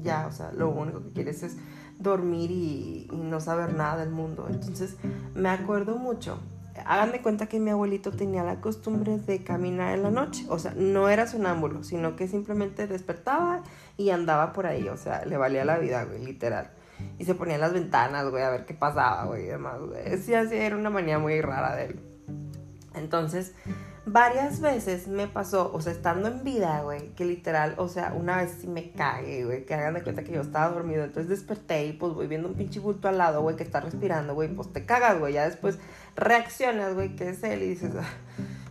ya, 0.02 0.28
o 0.28 0.32
sea, 0.32 0.52
lo 0.54 0.70
único 0.70 1.04
que 1.04 1.12
quieres 1.12 1.44
es 1.44 1.58
dormir 2.00 2.52
y 2.52 3.10
no 3.12 3.40
saber 3.40 3.74
nada 3.74 3.98
del 3.98 4.12
mundo. 4.12 4.48
Entonces, 4.50 4.96
me 5.34 5.50
acuerdo 5.50 5.98
mucho 5.98 6.40
hagan 6.86 7.12
cuenta 7.22 7.48
que 7.48 7.60
mi 7.60 7.72
abuelito 7.72 8.12
tenía 8.12 8.44
la 8.44 8.62
costumbre 8.62 9.18
de 9.18 9.44
caminar 9.44 9.94
en 9.96 10.04
la 10.04 10.12
noche. 10.12 10.46
O 10.50 10.60
sea, 10.60 10.74
no 10.76 11.10
era 11.10 11.28
sonámbulo, 11.28 11.84
sino 11.84 12.16
que 12.16 12.28
simplemente 12.28 12.88
despertaba 12.88 13.64
y 13.98 14.12
andaba 14.12 14.54
por 14.54 14.68
ahí. 14.68 14.88
O 14.88 14.98
sea, 14.98 15.26
le 15.26 15.38
valía 15.38 15.66
la 15.66 15.78
vida, 15.78 16.04
güey, 16.04 16.24
literal. 16.24 16.72
Y 17.18 17.26
se 17.26 17.36
ponía 17.36 17.56
en 17.56 17.62
las 17.62 17.74
ventanas, 17.74 18.30
güey, 18.30 18.44
a 18.44 18.50
ver 18.50 18.66
qué 18.66 18.74
pasaba, 18.74 19.26
güey, 19.26 19.44
y 19.44 19.48
demás, 19.48 19.80
güey. 19.80 20.18
Sí, 20.18 20.34
así 20.34 20.56
era 20.56 20.78
una 20.78 20.90
manía 20.90 21.20
muy 21.20 21.42
rara 21.42 21.76
de 21.76 21.86
él. 21.86 22.00
Entonces, 22.94 23.54
varias 24.06 24.62
veces 24.62 25.08
me 25.08 25.28
pasó, 25.28 25.72
o 25.74 25.82
sea, 25.82 25.92
estando 25.92 26.28
en 26.28 26.44
vida, 26.44 26.82
güey, 26.82 27.10
que 27.16 27.26
literal, 27.26 27.76
o 27.78 27.88
sea, 27.88 28.14
una 28.14 28.38
vez 28.38 28.56
sí 28.62 28.68
me 28.68 28.92
cagué, 28.92 29.46
güey, 29.46 29.66
que 29.66 29.74
hagan 29.74 29.96
de 29.96 30.04
cuenta 30.04 30.24
que 30.24 30.32
yo 30.32 30.42
estaba 30.42 30.74
dormido, 30.74 31.04
entonces 31.04 31.30
desperté 31.30 31.86
y 31.88 31.94
pues 31.94 32.14
voy 32.14 32.28
viendo 32.28 32.48
un 32.48 32.56
pinche 32.56 32.80
bulto 32.80 33.08
al 33.08 33.18
lado, 33.18 33.42
güey, 33.42 33.56
que 33.56 33.64
está 33.64 33.80
respirando, 33.80 34.36
güey, 34.36 34.50
pues 34.50 34.72
te 34.72 34.86
cagas, 34.86 35.20
güey, 35.20 35.34
ya 35.34 35.46
después 35.46 35.80
reaccionas, 36.16 36.94
güey, 36.94 37.16
que 37.16 37.30
es 37.30 37.44
él 37.44 37.64
y 37.64 37.70
dices, 37.70 37.92
ah, 38.00 38.06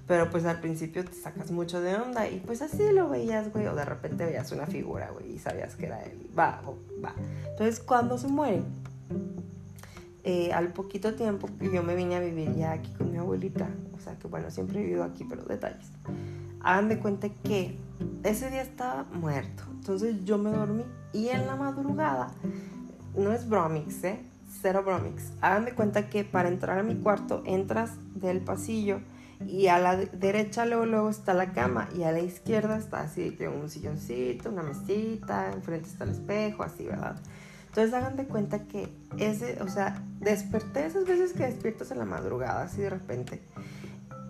Pero 0.07 0.31
pues 0.31 0.45
al 0.45 0.61
principio 0.61 1.05
te 1.05 1.15
sacas 1.15 1.51
mucho 1.51 1.81
de 1.81 1.97
onda 1.97 2.29
y 2.29 2.41
pues 2.41 2.61
así 2.61 2.83
lo 2.93 3.09
veías, 3.09 3.53
güey, 3.53 3.67
o 3.67 3.75
de 3.75 3.85
repente 3.85 4.27
veías 4.27 4.53
una 4.53 4.67
figura, 4.67 5.11
güey, 5.11 5.33
y 5.33 5.39
sabías 5.39 5.77
que 5.77 5.87
era 5.87 6.03
él. 6.03 6.31
Va, 6.39 6.61
va. 7.03 7.15
Entonces 7.51 7.81
cuando 7.81 8.19
se 8.19 8.29
muere, 8.29 8.63
eh, 10.25 10.53
al 10.55 10.73
poquito 10.73 11.15
tiempo 11.15 11.49
yo 11.61 11.83
me 11.83 11.95
vine 11.95 12.17
a 12.17 12.21
vivir 12.21 12.55
ya 12.55 12.73
aquí 12.73 12.91
con 12.95 13.13
mi 13.13 13.19
abuelita, 13.19 13.69
o 13.95 14.01
sea 14.01 14.19
que 14.19 14.27
bueno, 14.27 14.51
siempre 14.51 14.81
he 14.81 14.83
vivido 14.83 15.05
aquí, 15.05 15.25
pero 15.25 15.45
detalles. 15.45 15.91
Hagan 16.61 16.89
de 16.89 16.99
cuenta 16.99 17.29
que 17.29 17.77
ese 18.23 18.49
día 18.49 18.63
estaba 18.63 19.05
muerto, 19.13 19.65
entonces 19.71 20.25
yo 20.25 20.39
me 20.39 20.51
dormí 20.51 20.85
y 21.13 21.29
en 21.29 21.47
la 21.47 21.57
madrugada, 21.57 22.33
no 23.15 23.33
es 23.33 23.47
bromix, 23.47 24.03
¿eh? 24.05 24.19
Cero 24.63 24.83
bromix. 24.83 25.33
Hagan 25.43 25.67
de 25.67 25.75
cuenta 25.75 26.09
que 26.09 26.25
para 26.25 26.49
entrar 26.49 26.79
a 26.79 26.83
mi 26.83 26.95
cuarto 26.97 27.43
entras 27.45 27.91
del 28.15 28.41
pasillo 28.41 29.01
y 29.47 29.67
a 29.67 29.79
la 29.79 29.97
derecha 29.97 30.65
luego, 30.65 30.87
luego 30.87 31.11
está 31.11 31.35
la 31.35 31.53
cama 31.53 31.91
y 31.95 32.05
a 32.05 32.13
la 32.13 32.21
izquierda 32.21 32.79
está 32.79 33.01
así 33.01 33.33
que 33.33 33.49
un 33.49 33.69
silloncito, 33.69 34.49
una 34.49 34.63
mesita, 34.63 35.53
enfrente 35.53 35.91
está 35.91 36.05
el 36.05 36.11
espejo, 36.11 36.63
así, 36.63 36.87
¿verdad? 36.87 37.17
Entonces 37.75 37.93
hagan 37.93 38.15
de 38.15 38.27
cuenta 38.27 38.61
que 38.69 38.89
ese, 39.19 39.61
o 39.61 39.67
sea, 39.67 40.01
desperté 40.21 40.87
esas 40.87 41.07
veces 41.07 41.33
que 41.33 41.45
despiertas 41.45 41.91
en 41.91 41.99
la 41.99 42.05
madrugada, 42.05 42.63
así 42.63 42.83
de 42.83 42.89
repente. 42.89 43.43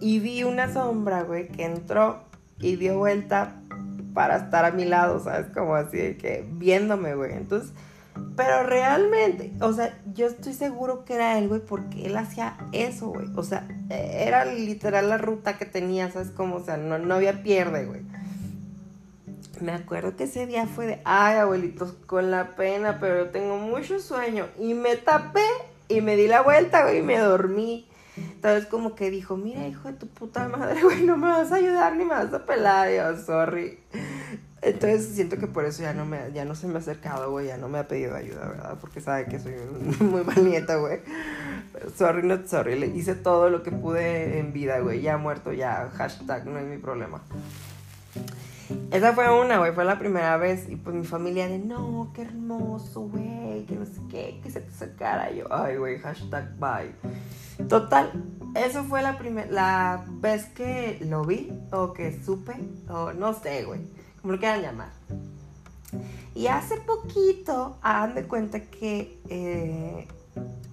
Y 0.00 0.18
vi 0.18 0.44
una 0.44 0.72
sombra, 0.72 1.24
güey, 1.24 1.48
que 1.48 1.66
entró 1.66 2.20
y 2.58 2.76
dio 2.76 2.96
vuelta 2.96 3.60
para 4.14 4.36
estar 4.36 4.64
a 4.64 4.70
mi 4.70 4.86
lado, 4.86 5.22
¿sabes? 5.22 5.48
Como 5.52 5.74
así 5.74 6.14
que 6.14 6.48
viéndome, 6.52 7.14
güey. 7.16 7.34
Entonces, 7.34 7.74
pero 8.34 8.62
realmente, 8.62 9.52
o 9.60 9.74
sea, 9.74 9.94
yo 10.14 10.26
estoy 10.28 10.54
seguro 10.54 11.04
que 11.04 11.16
era 11.16 11.38
él, 11.38 11.48
güey, 11.48 11.60
porque 11.60 12.06
él 12.06 12.16
hacía 12.16 12.56
eso, 12.72 13.08
güey. 13.08 13.26
O 13.36 13.42
sea, 13.42 13.68
era 13.90 14.46
literal 14.46 15.10
la 15.10 15.18
ruta 15.18 15.58
que 15.58 15.66
tenía, 15.66 16.10
¿sabes? 16.10 16.30
Como, 16.30 16.56
o 16.56 16.64
sea, 16.64 16.78
no, 16.78 16.96
no 16.96 17.16
había 17.16 17.42
pierde, 17.42 17.84
güey 17.84 18.13
me 19.64 19.73
acuerdo 19.73 20.14
que 20.14 20.25
ese 20.25 20.47
día 20.47 20.66
fue 20.66 20.87
de, 20.87 21.00
ay, 21.04 21.38
abuelitos, 21.38 21.94
con 22.06 22.30
la 22.30 22.54
pena, 22.54 22.99
pero 23.00 23.25
yo 23.25 23.30
tengo 23.30 23.56
mucho 23.56 23.99
sueño. 23.99 24.47
Y 24.59 24.75
me 24.75 24.97
tapé 24.97 25.47
y 25.88 26.00
me 26.00 26.16
di 26.16 26.28
la 26.28 26.42
vuelta, 26.42 26.83
güey, 26.83 26.99
y 26.99 27.02
me 27.02 27.18
dormí. 27.18 27.88
Entonces 28.16 28.66
como 28.66 28.94
que 28.94 29.11
dijo, 29.11 29.37
mira, 29.37 29.66
hijo 29.66 29.88
de 29.88 29.94
tu 29.94 30.06
puta 30.06 30.49
madre, 30.49 30.83
güey, 30.85 31.02
no 31.02 31.16
me 31.16 31.28
vas 31.28 31.50
a 31.50 31.56
ayudar 31.56 31.97
ni 31.97 32.04
me 32.04 32.14
vas 32.14 32.33
a 32.33 32.44
pelar. 32.44 32.90
Yo, 32.90 33.16
sorry. 33.25 33.78
Entonces 34.62 35.09
siento 35.14 35.37
que 35.37 35.47
por 35.47 35.64
eso 35.64 35.83
ya 35.83 35.92
no, 35.92 36.06
me, 36.06 36.33
ya 36.33 36.44
no 36.44 36.54
se 36.54 36.66
me 36.66 36.76
ha 36.76 36.78
acercado, 36.78 37.30
güey, 37.30 37.49
ya 37.49 37.59
no 37.59 37.68
me 37.68 37.78
ha 37.78 37.88
pedido 37.88 38.14
ayuda, 38.14 38.49
¿verdad? 38.49 38.78
Porque 38.80 39.00
sabe 39.00 39.26
que 39.26 39.38
soy 39.38 39.54
muy 40.00 40.23
mal 40.25 40.44
nieta, 40.44 40.76
güey. 40.76 41.00
Sorry, 41.97 42.26
not 42.26 42.47
sorry. 42.47 42.78
Le 42.78 42.87
hice 42.87 43.14
todo 43.14 43.50
lo 43.50 43.62
que 43.62 43.73
pude 43.73 44.38
en 44.38 44.52
vida, 44.52 44.78
güey. 44.78 45.00
Ya 45.00 45.16
muerto, 45.16 45.52
ya. 45.52 45.90
Hashtag, 45.94 46.47
no 46.47 46.59
es 46.59 46.66
mi 46.66 46.78
problema. 46.78 47.21
Esa 48.90 49.12
fue 49.12 49.30
una, 49.40 49.59
güey, 49.59 49.73
fue 49.73 49.85
la 49.85 49.99
primera 49.99 50.37
vez. 50.37 50.68
Y 50.68 50.76
pues 50.76 50.94
mi 50.94 51.04
familia 51.04 51.49
de, 51.49 51.59
no, 51.59 52.11
qué 52.14 52.23
hermoso, 52.23 53.02
güey, 53.02 53.64
que 53.66 53.75
no 53.76 53.85
sé 53.85 54.00
qué, 54.11 54.40
que 54.42 54.50
se 54.50 54.61
te 54.61 54.71
sacara. 54.71 55.30
yo, 55.33 55.47
ay, 55.52 55.76
güey, 55.76 55.99
hashtag 55.99 56.56
bye. 56.59 56.94
Total, 57.68 58.11
eso 58.54 58.85
fue 58.85 59.02
la 59.02 59.16
primera, 59.18 59.50
la 59.50 60.04
vez 60.21 60.47
que 60.47 60.99
lo 61.09 61.25
vi, 61.25 61.52
o 61.71 61.92
que 61.92 62.21
supe, 62.25 62.54
o 62.88 63.12
no 63.12 63.33
sé, 63.35 63.64
güey, 63.64 63.80
como 64.21 64.33
lo 64.33 64.38
quieran 64.38 64.62
llamar. 64.62 64.88
Y 66.35 66.49
hace 66.49 66.78
poquito, 66.78 67.76
hagan 67.80 68.25
cuenta 68.25 68.61
que 68.61 69.21
eh, 69.28 70.09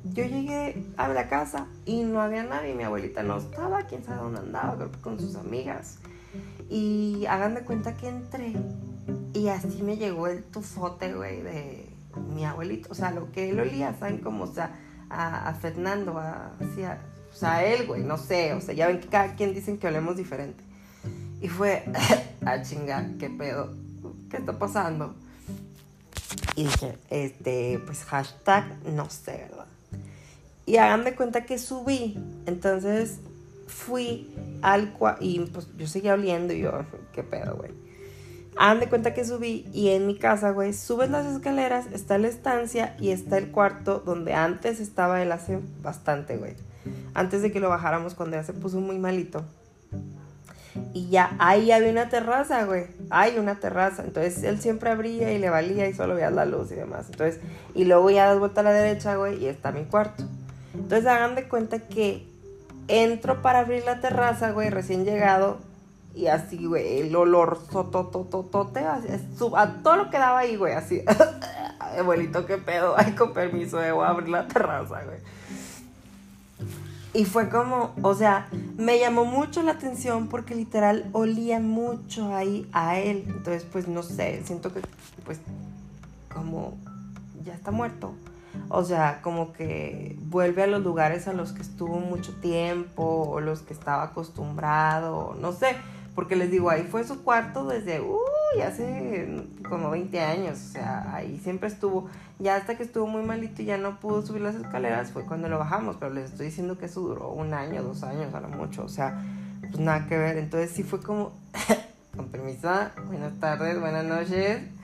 yo 0.06 0.26
llegué 0.26 0.84
a 0.98 1.08
la 1.08 1.30
casa 1.30 1.68
y 1.86 2.04
no 2.04 2.22
había 2.22 2.44
nadie. 2.44 2.74
Mi 2.74 2.84
abuelita 2.84 3.22
no 3.22 3.38
estaba, 3.38 3.84
quién 3.84 4.04
sabe 4.04 4.22
dónde 4.22 4.40
andaba, 4.40 4.76
creo 4.76 4.92
que 4.92 5.00
con 5.00 5.20
sus 5.20 5.36
amigas. 5.36 6.00
Y 6.72 7.25
hagan 7.28 7.54
de 7.54 7.66
cuenta 7.66 7.98
que 7.98 8.08
entré 8.08 8.56
y 9.34 9.48
así 9.48 9.82
me 9.82 9.98
llegó 9.98 10.28
el 10.28 10.44
tufote, 10.44 11.13
güey, 11.13 11.42
de 11.42 11.90
mi 12.34 12.46
abuelito. 12.46 12.90
O 12.92 12.96
sea, 12.96 13.12
lo 13.12 13.32
que 13.32 13.50
él 13.50 13.60
olía, 13.60 13.96
¿saben? 14.00 14.20
Como, 14.20 14.44
o 14.46 14.54
sea, 14.54 14.80
a, 15.10 15.54
Fernando, 15.54 16.18
a, 16.18 16.54
o 16.60 16.75
sea, 17.36 17.56
a 17.56 17.63
él, 17.66 17.88
güey, 17.88 18.04
no 18.04 18.18
sé. 18.18 18.54
O 18.54 18.62
sea, 18.62 18.74
ya 18.74 18.88
ven 18.88 19.00
que 19.00 19.08
cada 19.08 19.36
quien 19.36 19.54
dicen 19.54 19.78
que 19.78 19.88
olemos 19.88 20.18
diferente. 20.18 20.63
Y 21.42 21.48
fue, 21.48 21.84
a 22.46 22.62
chingar, 22.62 23.18
¿qué 23.18 23.30
pedo? 23.30 23.74
¿Qué 24.30 24.38
está 24.38 24.58
pasando? 24.60 25.16
Y 26.56 26.63
dije, 26.63 26.98
este, 27.10 27.80
pues 27.86 28.04
hashtag, 28.06 28.66
no 28.86 29.10
sé, 29.10 29.48
¿verdad? 29.50 29.68
Y 30.66 30.78
hagan 30.78 31.04
de 31.04 31.16
cuenta 31.16 31.46
que 31.46 31.58
subí. 31.58 32.18
Entonces 32.46 33.20
fui 33.72 34.36
al 34.62 34.94
cuarto 34.94 35.24
y 35.24 35.40
pues 35.40 35.70
yo 35.78 35.88
seguía 35.88 36.13
oliendo 36.13 36.54
y 36.54 36.60
yo, 36.60 36.86
qué 37.13 37.24
pedo, 37.24 37.56
güey. 37.56 37.72
Hagan 38.58 38.82
de 38.82 38.90
cuenta 38.90 39.13
que 39.13 39.24
subí 39.24 39.66
y 39.74 39.90
en 39.90 40.06
mi 40.06 40.18
casa, 40.18 40.51
güey, 40.51 40.74
subes 40.74 41.10
las 41.10 41.25
escaleras, 41.25 41.88
está 41.94 42.18
la 42.18 42.28
estancia 42.28 42.96
y 43.00 43.12
está 43.12 43.38
el 43.38 43.50
cuarto 43.50 44.04
donde 44.06 44.34
antes 44.34 44.82
estaba 44.82 45.22
él 45.22 45.32
hace 45.32 45.60
bastante, 45.82 46.38
güey. 46.38 46.56
Antes 47.13 47.42
de 47.42 47.51
que 47.51 47.62
lo 47.62 47.70
bajáramos 47.70 48.13
cuando 48.13 48.36
ya 48.36 48.44
se 48.44 48.54
puso 48.54 48.82
muy 48.82 49.00
malito. 49.00 49.46
Y 50.94 51.10
ya 51.10 51.36
ahí 51.40 51.72
había 51.72 51.92
una 51.92 52.10
terraza, 52.10 52.66
güey. 52.66 52.88
Hay 53.10 53.38
una 53.38 53.60
terraza. 53.60 54.04
Entonces 54.04 54.44
él 54.44 54.60
siempre 54.60 54.90
abría 54.90 55.32
y 55.32 55.40
le 55.40 55.50
valía 55.50 55.88
y 55.88 55.94
solo 55.94 56.16
veía 56.16 56.30
la 56.30 56.46
luz 56.46 56.72
y 56.72 56.75
demás. 56.75 57.08
Entonces, 57.10 57.40
y 57.74 57.86
luego 57.86 58.10
ya 58.10 58.28
das 58.28 58.40
vuelta 58.40 58.62
a 58.62 58.66
la 58.66 58.74
derecha, 58.74 59.16
güey, 59.16 59.42
y 59.42 59.48
está 59.48 59.72
mi 59.72 59.86
cuarto. 59.86 60.24
Entonces 60.74 61.06
hagan 61.06 61.36
de 61.36 61.48
cuenta 61.48 61.80
que 61.80 62.31
entro 62.88 63.42
para 63.42 63.60
abrir 63.60 63.84
la 63.86 64.00
terraza, 64.00 64.52
güey, 64.52 64.70
recién 64.70 65.06
llegado. 65.06 65.60
Y 66.14 66.28
así, 66.28 66.66
güey, 66.66 67.02
el 67.02 67.16
olor 67.16 67.60
sototototote, 67.72 68.82
a 68.82 69.74
todo 69.82 69.96
lo 69.96 70.10
que 70.10 70.18
daba 70.18 70.40
ahí, 70.40 70.58
güey, 70.58 70.74
así. 70.74 71.04
Abuelito, 71.80 72.46
qué 72.46 72.58
pedo, 72.58 72.96
ay, 72.98 73.14
con 73.14 73.34
permiso, 73.34 73.78
de 73.78 73.92
voy 73.92 74.06
a 74.06 74.10
abrir 74.10 74.30
la 74.30 74.48
terraza, 74.48 75.04
güey. 75.04 75.20
Y 77.14 77.26
fue 77.26 77.50
como, 77.50 77.94
o 78.04 78.16
sea, 78.16 78.48
me 78.78 78.98
llamó 78.98 79.26
mucho 79.26 79.64
la 79.64 79.74
atención 79.74 80.28
porque 80.28 80.56
literal 80.56 81.10
olía 81.12 81.60
mucho 81.60 82.34
ahí 82.34 82.70
a 82.72 83.00
él. 83.00 83.26
Entonces, 83.28 83.66
pues 83.70 83.88
no 83.90 84.02
sé, 84.02 84.42
siento 84.46 84.74
que, 84.74 84.82
pues, 85.26 85.40
como 86.34 86.78
ya 87.44 87.54
está 87.54 87.72
muerto. 87.72 88.14
O 88.70 88.84
sea, 88.84 89.22
como 89.22 89.53
que 89.53 90.17
vuelve 90.24 90.63
a 90.63 90.67
los 90.67 90.81
lugares 90.81 91.27
a 91.27 91.34
los 91.34 91.51
que 91.51 91.62
estuvo 91.62 92.00
mucho 92.00 92.34
tiempo 92.36 93.03
o 93.03 93.41
los 93.41 93.62
que 93.62 93.74
estaba 93.74 94.03
acostumbrado, 94.03 95.36
no 95.39 95.51
sé, 95.51 95.75
porque 96.15 96.36
les 96.36 96.51
digo, 96.51 96.70
ahí 96.70 96.84
fue 96.84 97.03
su 97.03 97.24
cuarto 97.24 97.65
desde, 97.65 98.01
uy, 98.01 98.62
hace 98.65 99.46
como 99.67 99.89
20 99.89 100.20
años, 100.22 100.60
o 100.60 100.72
sea, 100.72 101.15
ahí 101.15 101.39
siempre 101.41 101.70
estuvo, 101.70 102.10
ya 102.39 102.55
hasta 102.55 102.75
que 102.75 102.84
estuvo 102.84 103.08
muy 103.08 103.24
malito 103.24 103.62
y 103.62 103.65
ya 103.65 103.77
no 103.77 104.00
pudo 104.00 104.22
subir 104.22 104.41
las 104.41 104.55
escaleras 104.55 105.12
fue 105.12 105.25
cuando 105.25 105.48
lo 105.48 105.58
bajamos, 105.58 105.98
pero 106.00 106.13
les 106.13 106.31
estoy 106.31 106.48
diciendo 106.48 106.77
que 106.77 106.86
eso 106.86 107.01
duró 107.01 107.29
un 107.29 107.53
año, 107.53 107.84
dos 107.84 108.03
años, 108.03 108.34
a 108.34 108.41
lo 108.41 108.50
mucho, 108.50 108.84
o 108.84 108.89
sea, 108.89 109.22
pues 109.62 109.79
nada 109.79 110.08
que 110.08 110.17
ver, 110.17 110.38
entonces 110.38 110.72
sí 110.72 110.84
fue 110.84 111.01
como, 111.01 111.31
con 112.15 112.27
permiso, 112.27 112.70
buenas 113.08 113.39
tardes, 113.39 113.79
buenas 113.79 114.05
noches 114.05 114.81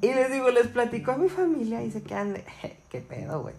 y 0.00 0.08
les 0.08 0.30
digo, 0.30 0.50
les 0.50 0.68
platico 0.68 1.12
a 1.12 1.16
mi 1.16 1.28
familia 1.28 1.82
y 1.82 1.90
se 1.90 2.02
quedan 2.02 2.34
de, 2.34 2.44
¿qué 2.90 3.00
pedo, 3.00 3.42
güey? 3.42 3.54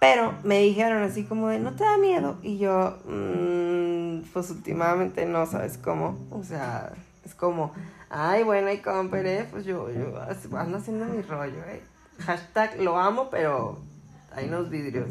Pero 0.00 0.34
me 0.42 0.58
dijeron 0.58 1.02
así 1.04 1.24
como 1.24 1.48
de, 1.48 1.60
¿no 1.60 1.74
te 1.74 1.84
da 1.84 1.96
miedo? 1.96 2.36
Y 2.42 2.58
yo, 2.58 2.98
mmm, 3.04 4.22
pues 4.32 4.50
últimamente 4.50 5.26
no, 5.26 5.46
¿sabes 5.46 5.78
cómo? 5.78 6.18
O 6.30 6.42
sea, 6.42 6.92
es 7.24 7.34
como, 7.34 7.72
ay, 8.10 8.42
bueno, 8.42 8.72
y 8.72 8.78
compere, 8.78 9.46
pues 9.50 9.64
yo, 9.64 9.90
yo 9.90 10.20
ando 10.58 10.78
haciendo 10.78 11.04
mi 11.04 11.22
rollo, 11.22 11.62
¿eh? 11.68 11.82
Hashtag 12.18 12.80
lo 12.80 12.98
amo, 12.98 13.28
pero 13.30 13.78
hay 14.34 14.48
unos 14.48 14.70
vidrios. 14.70 15.10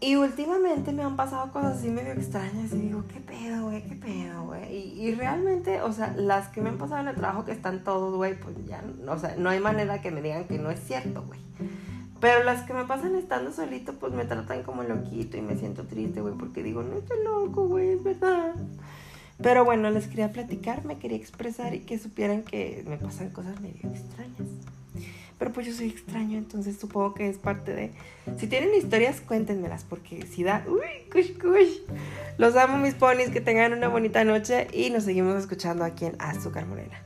Y 0.00 0.14
últimamente 0.14 0.92
me 0.92 1.02
han 1.02 1.16
pasado 1.16 1.50
cosas 1.50 1.78
así 1.78 1.88
medio 1.88 2.12
extrañas 2.12 2.72
y 2.72 2.76
digo, 2.76 3.04
¿qué 3.08 3.18
pedo, 3.18 3.64
güey? 3.64 3.82
¿Qué 3.82 3.96
pedo, 3.96 4.44
güey? 4.44 4.76
Y, 4.76 5.12
realmente, 5.14 5.82
o 5.82 5.92
sea, 5.92 6.14
las 6.16 6.48
que 6.48 6.60
me 6.60 6.68
han 6.68 6.78
pasado 6.78 7.00
en 7.00 7.08
el 7.08 7.16
trabajo 7.16 7.44
que 7.44 7.50
están 7.50 7.82
todos, 7.82 8.14
güey, 8.14 8.38
pues 8.38 8.54
ya, 8.64 8.84
o 9.08 9.18
sea, 9.18 9.34
no 9.36 9.50
hay 9.50 9.58
manera 9.58 10.00
que 10.00 10.12
me 10.12 10.22
digan 10.22 10.46
que 10.46 10.58
no 10.58 10.70
es 10.70 10.78
cierto, 10.78 11.24
güey. 11.24 11.40
Pero 12.20 12.44
las 12.44 12.62
que 12.62 12.74
me 12.74 12.84
pasan 12.84 13.16
estando 13.16 13.52
solito, 13.52 13.94
pues 13.94 14.12
me 14.12 14.24
tratan 14.24 14.62
como 14.62 14.84
loquito 14.84 15.36
y 15.36 15.42
me 15.42 15.56
siento 15.56 15.84
triste, 15.84 16.20
güey, 16.20 16.34
porque 16.34 16.62
digo, 16.62 16.82
no 16.84 16.96
estoy 16.96 17.24
loco, 17.24 17.66
güey, 17.66 17.90
es 17.90 18.02
verdad. 18.02 18.54
Pero 19.42 19.64
bueno, 19.64 19.90
les 19.90 20.06
quería 20.06 20.32
platicar, 20.32 20.84
me 20.84 20.98
quería 20.98 21.16
expresar 21.16 21.74
y 21.74 21.80
que 21.80 21.98
supieran 21.98 22.42
que 22.42 22.84
me 22.86 22.98
pasan 22.98 23.30
cosas 23.30 23.60
medio 23.60 23.88
extrañas. 23.88 24.48
Pero 25.38 25.52
pues 25.52 25.66
yo 25.66 25.72
soy 25.72 25.88
extraño, 25.88 26.36
entonces 26.36 26.78
supongo 26.78 27.14
que 27.14 27.28
es 27.28 27.38
parte 27.38 27.72
de... 27.72 27.92
Si 28.38 28.48
tienen 28.48 28.74
historias, 28.74 29.20
cuéntenmelas, 29.20 29.84
porque 29.84 30.26
si 30.26 30.42
da... 30.42 30.64
¡Uy, 30.66 31.08
kush, 31.12 31.38
kush! 31.38 31.78
Los 32.38 32.56
amo 32.56 32.78
mis 32.78 32.94
ponis, 32.94 33.30
que 33.30 33.40
tengan 33.40 33.72
una 33.72 33.88
bonita 33.88 34.24
noche 34.24 34.66
y 34.72 34.90
nos 34.90 35.04
seguimos 35.04 35.36
escuchando 35.36 35.84
aquí 35.84 36.06
en 36.06 36.16
Azúcar 36.18 36.66
Morena. 36.66 37.02